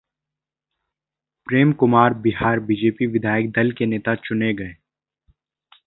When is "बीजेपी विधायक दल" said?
2.59-3.71